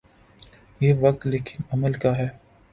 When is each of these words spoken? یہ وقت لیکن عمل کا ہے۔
یہ 0.81 0.93
وقت 1.01 1.27
لیکن 1.27 1.63
عمل 1.71 1.93
کا 1.93 2.17
ہے۔ 2.17 2.27